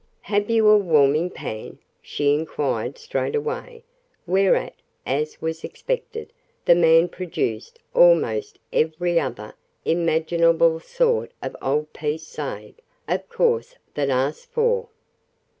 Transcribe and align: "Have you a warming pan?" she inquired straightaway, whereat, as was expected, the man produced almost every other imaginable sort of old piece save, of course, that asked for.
"Have 0.21 0.49
you 0.49 0.67
a 0.67 0.79
warming 0.79 1.29
pan?" 1.29 1.77
she 2.01 2.33
inquired 2.33 2.97
straightaway, 2.97 3.83
whereat, 4.25 4.73
as 5.05 5.39
was 5.43 5.63
expected, 5.63 6.33
the 6.65 6.73
man 6.73 7.07
produced 7.07 7.77
almost 7.93 8.57
every 8.73 9.19
other 9.19 9.53
imaginable 9.85 10.79
sort 10.79 11.31
of 11.43 11.55
old 11.61 11.93
piece 11.93 12.25
save, 12.25 12.73
of 13.07 13.29
course, 13.29 13.75
that 13.93 14.09
asked 14.09 14.49
for. 14.49 14.87